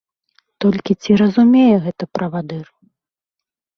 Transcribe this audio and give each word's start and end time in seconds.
Толькі 0.63 0.95
ці 1.03 1.11
разумее 1.21 1.69
гэта 1.85 2.03
правадыр? 2.19 2.65